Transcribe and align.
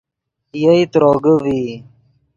یئے 0.61 0.77
تروگے 0.91 1.33
ڤئی 1.43 1.61